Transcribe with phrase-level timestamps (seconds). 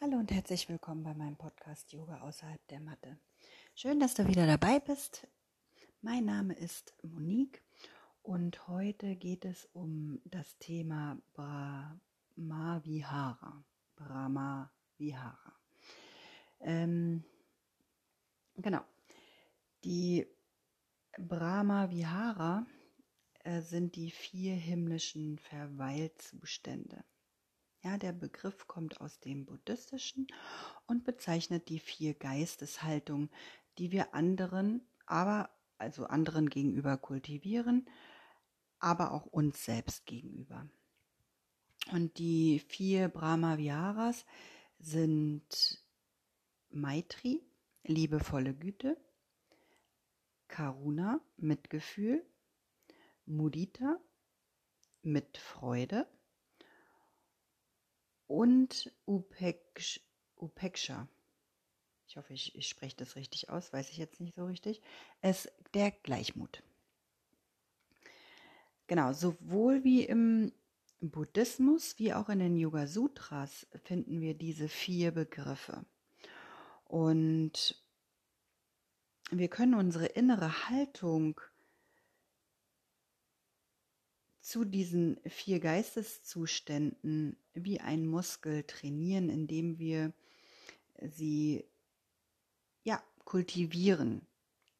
[0.00, 3.18] Hallo und herzlich willkommen bei meinem Podcast Yoga außerhalb der Matte.
[3.74, 5.26] Schön, dass du wieder dabei bist.
[6.02, 7.64] Mein Name ist Monique
[8.22, 13.64] und heute geht es um das Thema Brahma Vihara.
[13.96, 15.52] Brahma Vihara.
[16.60, 17.24] Ähm,
[18.54, 18.84] genau.
[19.82, 20.28] Die
[21.18, 22.64] Brahma Vihara
[23.42, 27.02] äh, sind die vier himmlischen Verweilzustände.
[27.82, 30.26] Ja, der Begriff kommt aus dem Buddhistischen
[30.86, 33.30] und bezeichnet die vier Geisteshaltungen,
[33.78, 37.88] die wir anderen, aber also anderen gegenüber kultivieren,
[38.80, 40.68] aber auch uns selbst gegenüber.
[41.92, 44.26] Und die vier Brahma Viharas
[44.80, 45.80] sind
[46.70, 47.40] Maitri,
[47.84, 48.96] liebevolle Güte,
[50.48, 52.26] Karuna, Mitgefühl,
[53.24, 54.00] Mudita,
[55.02, 56.08] mit Freude
[58.28, 60.00] und Upeksh,
[60.36, 61.08] Upeksha.
[62.06, 64.80] Ich hoffe, ich, ich spreche das richtig aus, weiß ich jetzt nicht so richtig.
[65.20, 66.62] Es der Gleichmut.
[68.86, 70.52] Genau, sowohl wie im
[71.00, 75.84] Buddhismus wie auch in den Yoga Sutras finden wir diese vier Begriffe.
[76.86, 77.82] Und
[79.30, 81.40] wir können unsere innere Haltung
[84.48, 90.14] zu diesen vier Geisteszuständen wie ein Muskel trainieren, indem wir
[91.02, 91.66] sie
[92.82, 94.26] ja kultivieren,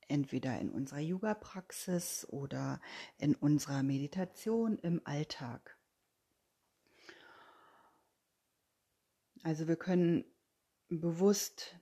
[0.08, 2.80] entweder in unserer Yoga-Praxis oder
[3.18, 5.76] in unserer Meditation im Alltag.
[9.42, 10.24] Also wir können
[10.88, 11.76] bewusst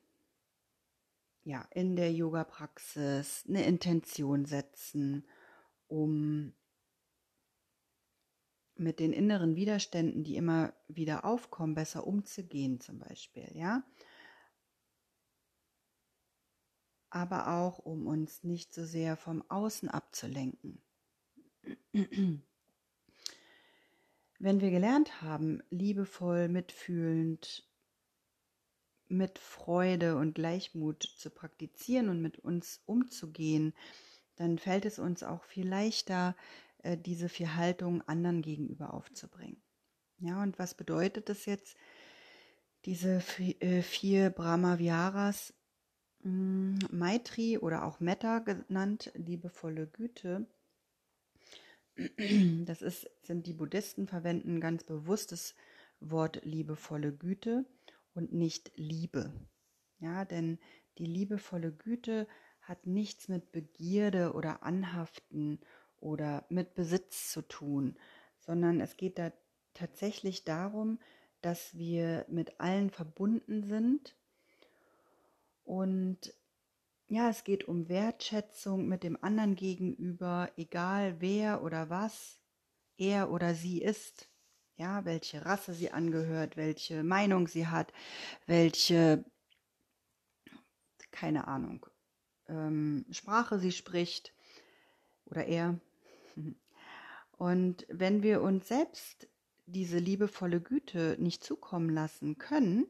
[1.44, 5.24] ja in der Yoga-Praxis eine Intention setzen,
[5.86, 6.52] um
[8.76, 13.82] mit den inneren Widerständen, die immer wieder aufkommen, besser umzugehen zum Beispiel, ja.
[17.10, 20.82] Aber auch, um uns nicht so sehr vom Außen abzulenken.
[21.92, 22.42] Wenn
[24.60, 27.66] wir gelernt haben, liebevoll, mitfühlend,
[29.08, 33.72] mit Freude und Gleichmut zu praktizieren und mit uns umzugehen,
[34.34, 36.36] dann fällt es uns auch viel leichter,
[36.86, 39.60] äh, diese vier Haltungen anderen gegenüber aufzubringen.
[40.18, 41.76] Ja, und was bedeutet das jetzt?
[42.84, 43.22] Diese
[43.60, 45.52] äh, vier Brahma-Viharas,
[46.22, 50.46] hm, Maitri oder auch Metta genannt, liebevolle Güte,
[52.66, 55.54] das ist, sind die Buddhisten verwenden ganz bewusst das
[56.00, 57.64] Wort liebevolle Güte
[58.14, 59.32] und nicht Liebe.
[59.98, 60.58] Ja, denn
[60.98, 62.28] die liebevolle Güte
[62.60, 65.60] hat nichts mit Begierde oder Anhaften
[66.00, 67.96] oder mit Besitz zu tun,
[68.38, 69.32] sondern es geht da
[69.74, 70.98] tatsächlich darum,
[71.42, 74.16] dass wir mit allen verbunden sind
[75.64, 76.32] und
[77.08, 82.40] ja, es geht um Wertschätzung mit dem anderen gegenüber, egal wer oder was
[82.96, 84.28] er oder sie ist.
[84.76, 87.92] Ja, welche Rasse sie angehört, welche Meinung sie hat,
[88.46, 89.24] welche,
[91.10, 91.86] keine Ahnung,
[92.48, 94.35] ähm, Sprache sie spricht
[95.26, 95.78] oder er.
[97.38, 99.28] Und wenn wir uns selbst
[99.66, 102.86] diese liebevolle Güte nicht zukommen lassen können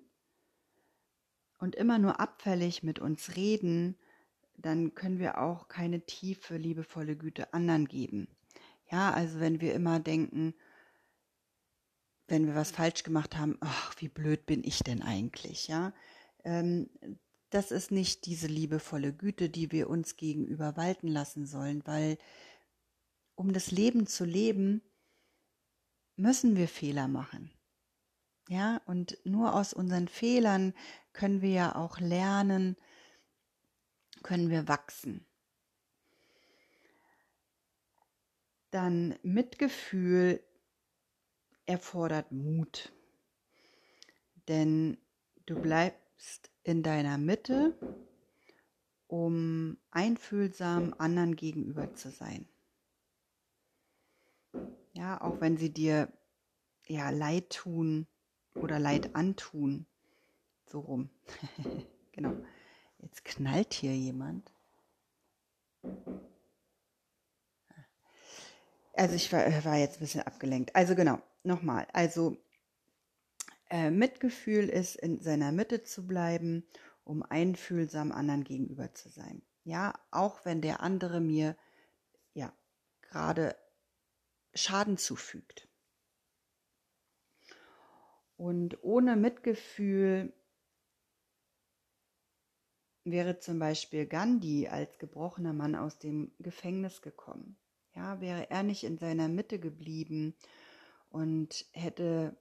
[1.59, 3.97] und immer nur abfällig mit uns reden,
[4.57, 8.29] dann können wir auch keine tiefe, liebevolle Güte anderen geben.
[8.91, 10.55] Ja, also wenn wir immer denken,
[12.29, 15.93] wenn wir was falsch gemacht haben, ach, wie blöd bin ich denn eigentlich, ja,
[16.45, 16.89] ähm,
[17.51, 22.19] das ist nicht diese liebevolle Güte, die wir uns gegenüber walten lassen sollen, weil
[23.34, 24.83] um das Leben zu leben,
[26.17, 27.51] müssen wir Fehler machen.
[28.49, 30.73] Ja, und nur aus unseren Fehlern
[31.12, 32.77] können wir ja auch lernen,
[34.23, 35.27] können wir wachsen.
[38.71, 40.43] Dann Mitgefühl
[41.67, 42.93] erfordert Mut,
[44.49, 44.99] denn
[45.47, 47.75] du bleibst in deiner Mitte,
[49.07, 52.49] um einfühlsam anderen gegenüber zu sein.
[54.93, 56.13] Ja, auch wenn sie dir
[56.87, 58.09] ja leid tun
[58.55, 59.87] oder leid antun.
[60.67, 61.11] So rum.
[62.13, 62.35] genau.
[62.99, 64.53] Jetzt knallt hier jemand.
[68.95, 70.75] Also ich war, war, jetzt ein bisschen abgelenkt.
[70.75, 71.87] Also genau, nochmal.
[71.93, 72.37] Also
[73.71, 76.67] äh, Mitgefühl ist in seiner Mitte zu bleiben,
[77.05, 79.43] um einfühlsam anderen gegenüber zu sein.
[79.65, 81.57] Ja, auch wenn der andere mir
[82.35, 82.53] ja
[83.03, 83.57] gerade
[84.55, 85.69] Schaden zufügt.
[88.37, 90.33] Und ohne Mitgefühl
[93.05, 97.57] wäre zum Beispiel Gandhi als gebrochener Mann aus dem Gefängnis gekommen.
[97.95, 100.37] Ja, wäre er nicht in seiner Mitte geblieben
[101.09, 102.37] und hätte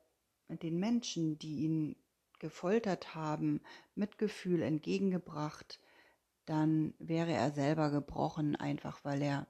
[0.50, 1.95] den Menschen, die ihn
[2.39, 3.62] gefoltert haben,
[3.95, 5.80] Mitgefühl entgegengebracht,
[6.45, 9.47] dann wäre er selber gebrochen, einfach weil er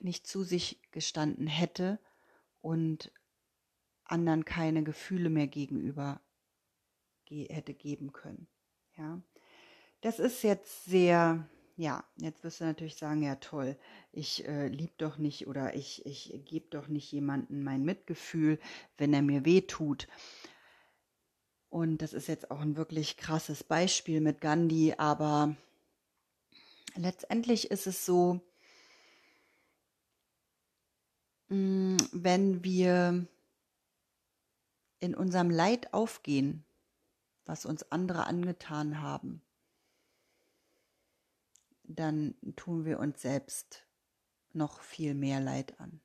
[0.00, 1.98] nicht zu sich gestanden hätte
[2.60, 3.12] und
[4.04, 6.20] anderen keine Gefühle mehr gegenüber
[7.24, 8.48] ge hätte geben können.
[8.96, 9.20] Ja,
[10.02, 13.76] das ist jetzt sehr, ja, jetzt wirst du natürlich sagen, ja toll,
[14.12, 18.60] ich äh, lieb doch nicht oder ich, ich gebe doch nicht jemanden mein Mitgefühl,
[18.96, 20.06] wenn er mir weh tut.
[21.68, 25.56] Und das ist jetzt auch ein wirklich krasses Beispiel mit Gandhi, aber
[26.94, 28.40] letztendlich ist es so,
[31.48, 33.26] mm, wenn wir
[35.00, 36.64] in unserem Leid aufgehen,
[37.44, 39.43] was uns andere angetan haben,
[41.84, 43.86] dann tun wir uns selbst
[44.52, 46.00] noch viel mehr Leid an.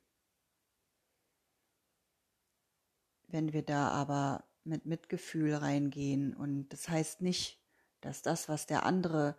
[3.28, 7.60] Wenn wir da aber mit Mitgefühl reingehen und das heißt nicht,
[8.00, 9.36] dass das, was der andere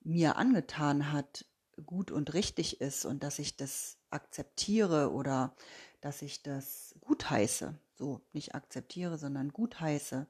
[0.00, 1.44] mir angetan hat,
[1.86, 5.54] gut und richtig ist und dass ich das akzeptiere oder
[6.00, 7.74] dass ich das gutheiße.
[7.96, 10.26] So, nicht akzeptiere, sondern gutheiße.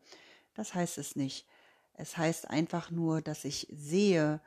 [0.54, 1.46] Das heißt es nicht.
[1.94, 4.40] Es heißt einfach nur, dass ich sehe,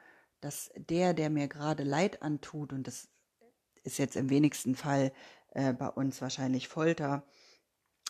[0.46, 3.10] dass der, der mir gerade Leid antut, und das
[3.82, 5.12] ist jetzt im wenigsten Fall
[5.50, 7.26] äh, bei uns wahrscheinlich Folter,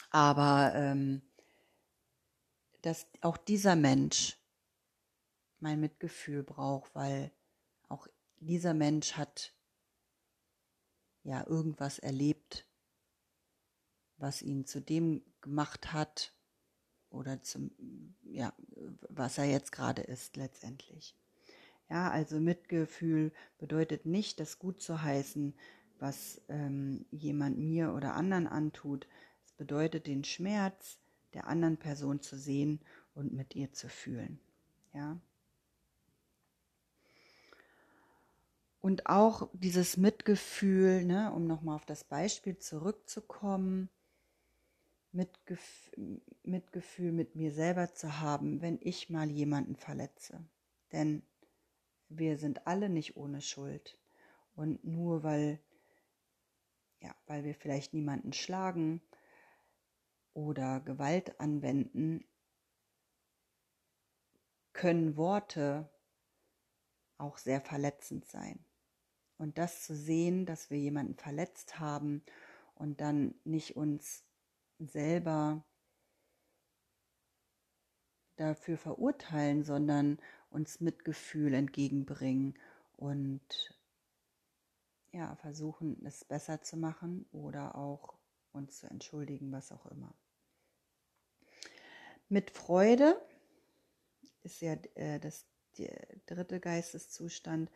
[0.10, 1.22] aber ähm,
[2.82, 4.38] dass auch dieser Mensch
[5.60, 7.32] mein Mitgefühl braucht, weil
[7.88, 8.06] auch
[8.42, 9.54] dieser Mensch hat
[11.24, 12.68] ja irgendwas erlebt,
[14.18, 16.34] was ihn zu dem gemacht hat,
[17.10, 17.72] oder zum,
[18.24, 18.54] ja,
[19.08, 21.16] was er jetzt gerade ist letztendlich.
[21.90, 25.54] Ja, also Mitgefühl bedeutet nicht, das gut zu heißen,
[26.00, 29.08] was ähm, jemand mir oder anderen antut.
[29.46, 31.00] Es bedeutet den Schmerz
[31.34, 32.80] der anderen Person zu sehen
[33.14, 34.40] und mit ihr zu fühlen.
[34.94, 35.20] Ja.
[38.82, 43.90] Und auch dieses Mitgefühl, ne, um nochmal auf das Beispiel zurückzukommen,
[45.12, 45.92] Mitgef
[46.44, 50.44] Mitgefühl mit mir selber zu haben, wenn ich mal jemanden verletze.
[50.92, 51.24] Denn
[52.10, 54.00] wir sind alle nicht ohne Schuld.
[54.56, 55.60] Und nur weil,
[57.02, 59.02] ja, weil wir vielleicht niemanden schlagen
[60.34, 62.26] oder Gewalt anwenden,
[64.74, 65.90] können Worte
[67.18, 68.64] auch sehr verletzend sein.
[69.38, 72.24] Und das zu sehen, dass wir jemanden verletzt haben
[72.76, 74.24] und dann nicht uns
[74.80, 75.64] selber
[78.36, 80.20] dafür verurteilen, sondern
[80.50, 82.56] uns Mitgefühl entgegenbringen
[82.98, 83.74] und
[85.12, 88.16] ja, versuchen, es besser zu machen oder auch
[88.52, 90.14] uns zu entschuldigen, was auch immer.
[92.28, 93.22] Mit Freude
[94.44, 95.46] ist ja äh, das
[96.26, 97.70] dritte Geisteszustand.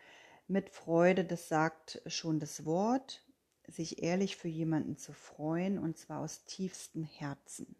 [0.47, 3.23] Mit Freude, das sagt schon das Wort,
[3.67, 7.75] sich ehrlich für jemanden zu freuen und zwar aus tiefstem Herzen.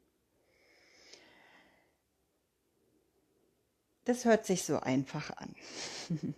[4.10, 5.54] Das hört sich so einfach an.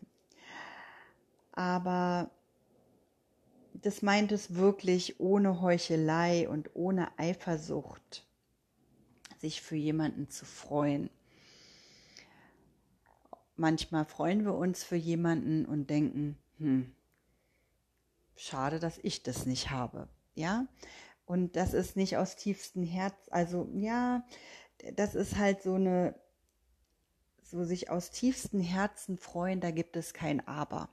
[1.54, 2.30] Aber
[3.72, 8.28] das meint es wirklich ohne Heuchelei und ohne Eifersucht,
[9.40, 11.10] sich für jemanden zu freuen.
[13.56, 16.92] Manchmal freuen wir uns für jemanden und denken, hm,
[18.36, 20.10] schade, dass ich das nicht habe.
[20.36, 20.68] Ja,
[21.24, 24.28] und das ist nicht aus tiefstem Herz, also ja,
[24.98, 26.16] das ist halt so eine,
[27.52, 30.90] so sich aus tiefstem Herzen freuen, da gibt es kein Aber.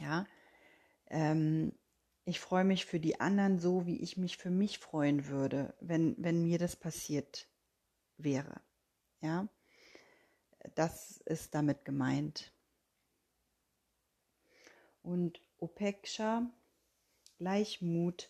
[0.00, 0.26] Ja,
[1.06, 1.72] ähm,
[2.24, 6.16] ich freue mich für die anderen so, wie ich mich für mich freuen würde, wenn,
[6.18, 7.46] wenn mir das passiert
[8.16, 8.60] wäre.
[9.20, 9.48] Ja,
[10.74, 12.52] das ist damit gemeint.
[15.02, 16.50] Und Upeksha,
[17.38, 18.28] Gleichmut,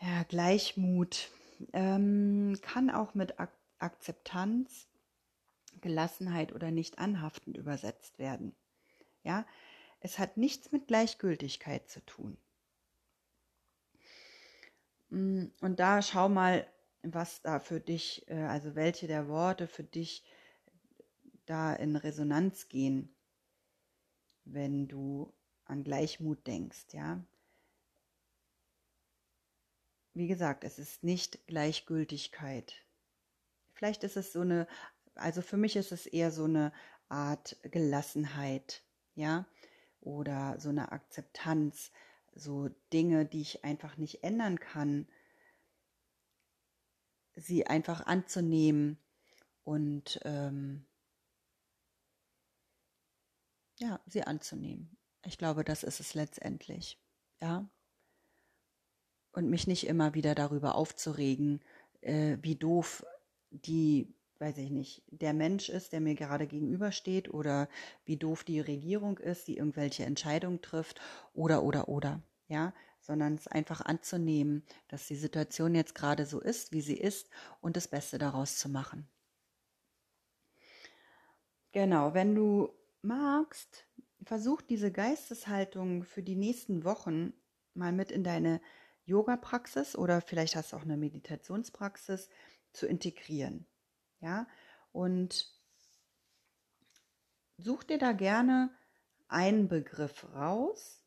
[0.00, 1.30] ja, Gleichmut
[1.72, 4.89] ähm, kann auch mit Ak Akzeptanz,
[5.82, 8.54] Gelassenheit oder nicht anhaftend übersetzt werden.
[9.22, 9.46] Ja,
[10.00, 12.36] es hat nichts mit Gleichgültigkeit zu tun.
[15.10, 16.66] Mm, und da schau mal,
[17.02, 20.24] was da für dich, äh, also welche der Worte für dich
[21.46, 23.14] da in Resonanz gehen,
[24.44, 25.32] wenn du
[25.64, 27.24] an Gleichmut denkst, ja.
[30.14, 32.74] wie gesagt, es ist nicht Gleichgültigkeit.
[33.72, 34.66] Vielleicht ist es so eine,
[35.20, 36.72] also für mich ist es eher so eine
[37.08, 38.82] Art Gelassenheit,
[39.14, 39.46] ja,
[40.00, 41.90] oder so eine Akzeptanz,
[42.34, 45.08] so Dinge, die ich einfach nicht ändern kann,
[47.34, 48.98] sie einfach anzunehmen
[49.64, 50.86] und ähm,
[53.78, 54.96] ja, sie anzunehmen.
[55.24, 56.98] Ich glaube, das ist es letztendlich,
[57.40, 57.68] ja.
[59.32, 61.62] Und mich nicht immer wieder darüber aufzuregen,
[62.00, 63.04] äh, wie doof
[63.50, 67.68] die, weiß ich nicht, der Mensch ist, der mir gerade gegenübersteht oder
[68.04, 71.00] wie doof die Regierung ist, die irgendwelche Entscheidungen trifft
[71.34, 76.72] oder, oder, oder, ja, sondern es einfach anzunehmen, dass die Situation jetzt gerade so ist,
[76.72, 77.28] wie sie ist
[77.60, 79.08] und das Beste daraus zu machen.
[81.72, 83.86] Genau, wenn du magst,
[84.24, 87.32] versuch diese Geisteshaltung für die nächsten Wochen
[87.74, 88.60] mal mit in deine
[89.04, 92.28] Yoga-Praxis oder vielleicht hast du auch eine Meditationspraxis
[92.72, 93.66] zu integrieren.
[94.20, 94.46] Ja,
[94.92, 95.50] und
[97.56, 98.70] such dir da gerne
[99.28, 101.04] einen Begriff raus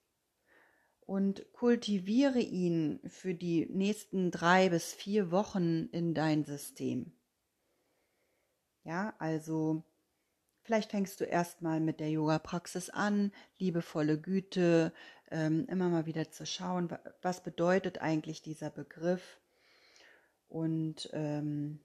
[1.05, 7.11] und kultiviere ihn für die nächsten drei bis vier Wochen in dein System.
[8.83, 9.83] Ja, also
[10.63, 14.93] vielleicht fängst du erstmal mit der Yoga-Praxis an, liebevolle Güte,
[15.29, 16.89] ähm, immer mal wieder zu schauen,
[17.21, 19.39] was bedeutet eigentlich dieser Begriff
[20.47, 21.79] und ähm,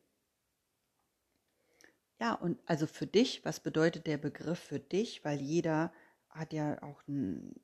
[2.21, 5.25] ja, und also für dich, was bedeutet der Begriff für dich?
[5.25, 5.93] Weil jeder
[6.31, 7.55] hat ja auch ein,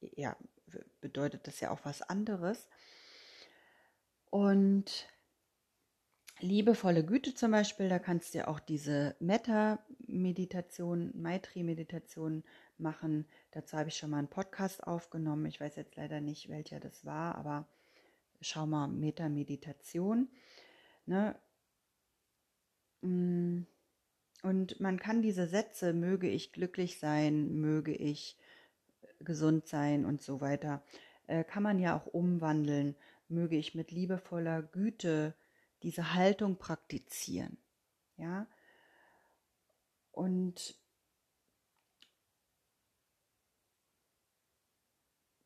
[0.00, 0.36] ja,
[1.00, 2.68] bedeutet das ja auch was anderes.
[4.30, 5.06] Und
[6.40, 12.44] liebevolle Güte zum Beispiel, da kannst du ja auch diese Metta-Meditation, Maitri-Meditation
[12.78, 13.26] machen.
[13.50, 15.46] Dazu habe ich schon mal einen Podcast aufgenommen.
[15.46, 17.68] Ich weiß jetzt leider nicht, welcher das war, aber
[18.40, 20.28] schau mal, Metta-Meditation.
[21.06, 21.36] Ne?
[24.42, 28.36] Und man kann diese Sätze, möge ich glücklich sein, möge ich
[29.20, 30.82] gesund sein und so weiter,
[31.28, 32.96] äh, kann man ja auch umwandeln,
[33.28, 35.34] möge ich mit liebevoller Güte
[35.84, 37.56] diese Haltung praktizieren.
[38.16, 38.48] Ja?
[40.10, 40.74] Und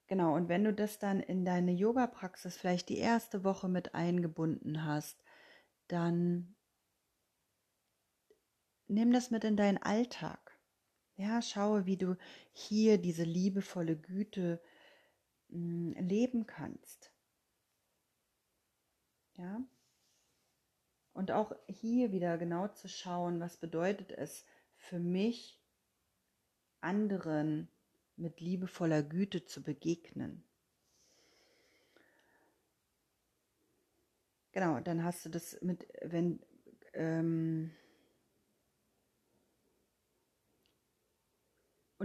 [0.06, 4.84] genau, und wenn du das dann in deine Yoga-Praxis vielleicht die erste Woche mit eingebunden
[4.84, 5.22] hast,
[5.88, 6.55] dann
[8.88, 10.59] nimm das mit in deinen Alltag.
[11.16, 12.16] Ja, schaue, wie du
[12.52, 14.61] hier diese liebevolle Güte
[15.49, 17.11] mh, hm, leben kannst.
[19.37, 19.61] Ja.
[21.12, 24.45] Und auch hier wieder genau zu schauen, was bedeutet es
[24.76, 25.59] für mich,
[26.81, 27.69] anderen
[28.16, 30.45] mit liebevoller Güte zu begegnen.
[34.52, 36.40] Genau, dann hast du das mit, wenn,
[36.95, 37.75] ähm,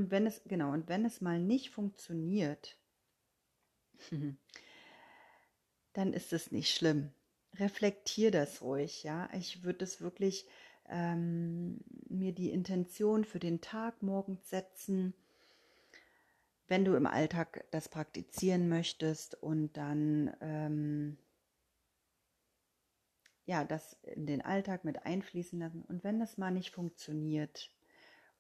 [0.02, 2.76] Und wenn es, genau, und wenn es mal nicht funktioniert,
[5.94, 7.12] dann ist es nicht schlimm.
[7.60, 9.30] Reflektier das ruhig, ja.
[9.34, 10.48] Ich würde es wirklich
[10.90, 15.14] ähm, mir die Intention für den Tag morgens setzen,
[16.68, 21.20] wenn du im Alltag das praktizieren möchtest und dann ähm,
[23.46, 25.84] ja, das in den Alltag mit einfließen lassen.
[25.84, 27.70] Und wenn das mal nicht funktioniert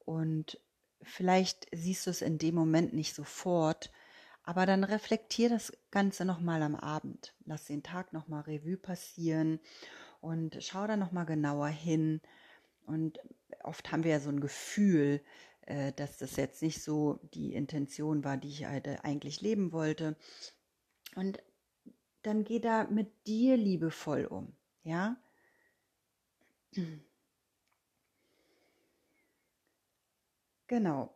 [0.05, 0.59] und
[1.03, 3.91] Vielleicht siehst du es in dem Moment nicht sofort,
[4.43, 7.33] aber dann reflektier das Ganze nochmal am Abend.
[7.45, 9.59] Lass den Tag nochmal Revue passieren
[10.19, 12.21] und schau da nochmal genauer hin.
[12.85, 13.19] Und
[13.63, 15.21] oft haben wir ja so ein Gefühl,
[15.61, 20.15] äh, dass das jetzt nicht so die Intention war, die ich eigentlich leben wollte.
[21.15, 21.41] Und
[22.23, 25.17] dann geh da mit dir liebevoll um, ja?
[30.71, 31.13] Genau.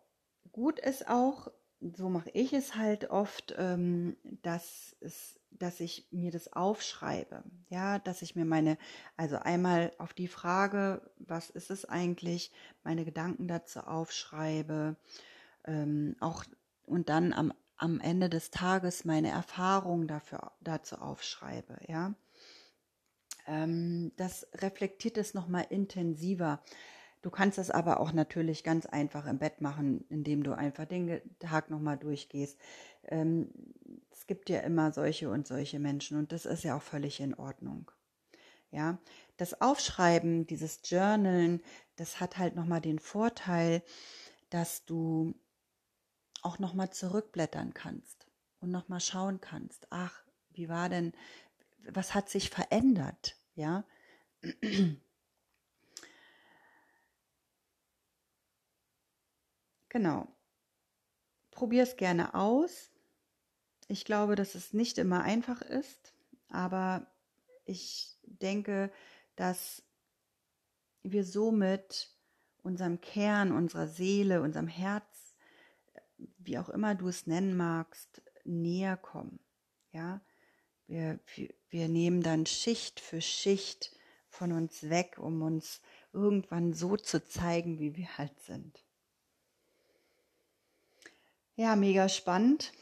[0.51, 6.29] Gut ist auch, so mache ich es halt oft, ähm, dass, es, dass ich mir
[6.29, 7.41] das aufschreibe.
[7.69, 8.77] Ja, dass ich mir meine,
[9.15, 12.51] also einmal auf die Frage, was ist es eigentlich,
[12.83, 14.97] meine Gedanken dazu aufschreibe,
[15.63, 16.43] ähm, auch
[16.83, 21.77] und dann am, am Ende des Tages meine Erfahrungen dafür, dazu aufschreibe.
[21.87, 22.13] Ja,
[23.47, 26.61] ähm, das reflektiert es nochmal intensiver.
[27.25, 31.19] Du kannst es aber auch natürlich ganz einfach im Bett machen, indem du einfach den
[31.39, 32.59] Tag nochmal durchgehst.
[33.05, 33.49] Ähm,
[34.11, 37.33] es gibt ja immer solche und solche Menschen und das ist ja auch völlig in
[37.33, 37.89] Ordnung.
[38.69, 38.99] Ja,
[39.37, 41.63] das Aufschreiben, dieses Journalen,
[41.95, 43.81] das hat halt nochmal den Vorteil,
[44.51, 45.33] dass du
[46.43, 48.27] auch nochmal zurückblättern kannst
[48.59, 49.87] und nochmal schauen kannst.
[49.89, 51.11] Ach, wie war denn,
[51.89, 53.83] was hat sich verändert, ja?
[59.95, 60.27] Genau.
[61.51, 62.91] Probier es gerne aus.
[63.87, 66.13] Ich glaube, dass es nicht immer einfach ist,
[66.49, 67.07] aber
[67.63, 68.91] ich denke,
[69.37, 69.83] dass
[71.03, 72.09] wir somit
[72.61, 75.33] unserem Kern, unserer Seele, unserem Herz,
[76.39, 79.39] wie auch immer du es nennen magst, näher kommen.
[79.93, 80.19] Ja,
[80.87, 81.21] wir,
[81.69, 83.97] wir nehmen dann Schicht für Schicht
[84.27, 85.79] von uns weg, um uns
[86.11, 88.84] irgendwann so zu zeigen, wie wir halt sind.
[91.57, 92.73] Ja, mega spannend.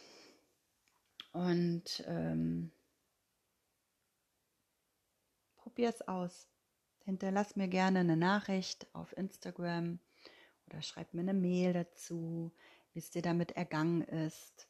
[1.31, 2.71] Und ähm,
[5.57, 6.47] probier es aus.
[7.05, 9.99] Hinterlass mir gerne eine Nachricht auf Instagram
[10.67, 12.51] oder schreib mir eine Mail dazu,
[12.93, 14.67] wie es dir damit ergangen ist.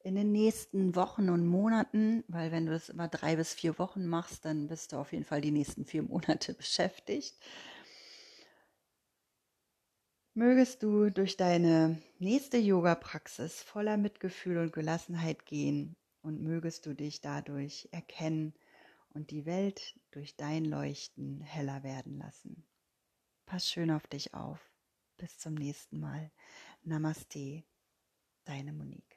[0.00, 4.06] In den nächsten Wochen und Monaten, weil wenn du es immer drei bis vier Wochen
[4.06, 7.34] machst, dann bist du auf jeden Fall die nächsten vier Monate beschäftigt.
[10.36, 17.20] Mögest du durch deine nächste Yoga-Praxis voller Mitgefühl und Gelassenheit gehen und mögest du dich
[17.20, 18.52] dadurch erkennen
[19.10, 22.66] und die Welt durch dein Leuchten heller werden lassen.
[23.46, 24.58] Pass schön auf dich auf.
[25.18, 26.32] Bis zum nächsten Mal.
[26.82, 27.62] Namaste,
[28.44, 29.13] deine Monique.